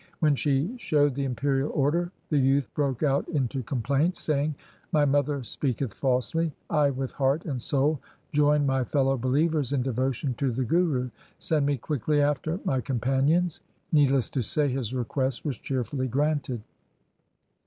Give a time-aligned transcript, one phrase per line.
[0.19, 4.55] When she showed the imperial order the youth broke out into complaints, saying,'
[4.91, 7.99] My mother speaketh falsely: I with heart and soul
[8.33, 13.61] join my fellow believers in devotion to the Guru: send me quickly after my companions.'
[13.91, 16.63] Needless to say his request was cheerfully granted.